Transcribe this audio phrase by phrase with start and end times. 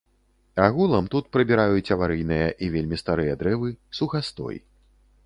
[0.67, 3.69] Агулам тут прыбіраюць аварыйныя і вельмі старыя дрэвы,
[3.99, 4.57] сухастой.